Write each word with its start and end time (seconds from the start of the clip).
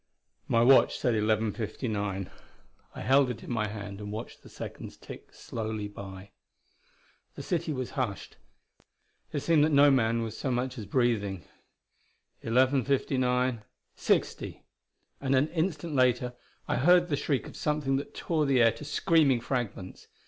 My 0.47 0.63
watch 0.63 0.97
said 0.97 1.13
11:59; 1.13 2.31
I 2.95 3.01
held 3.01 3.29
it 3.29 3.43
in 3.43 3.51
my 3.51 3.67
hand 3.67 3.99
and 3.99 4.11
watched 4.11 4.41
the 4.41 4.49
seconds 4.49 4.97
tick 4.97 5.31
slowly 5.31 5.87
by. 5.87 6.31
The 7.35 7.43
city 7.43 7.71
was 7.71 7.91
hushed; 7.91 8.37
it 9.31 9.41
seemed 9.41 9.63
that 9.63 9.71
no 9.71 9.91
man 9.91 10.23
was 10.23 10.35
so 10.35 10.49
much 10.49 10.79
as 10.79 10.87
breathing... 10.87 11.43
11:59 12.43 13.61
:60! 13.93 14.63
and 15.21 15.35
an 15.35 15.49
instant 15.49 15.93
later 15.93 16.33
I 16.67 16.77
heard 16.77 17.09
the 17.09 17.15
shriek 17.15 17.45
of 17.47 17.55
something 17.55 17.97
that 17.97 18.15
tore 18.15 18.47
the 18.47 18.59
air 18.59 18.71
to 18.71 18.83
screaming 18.83 19.39
fragments. 19.39 20.07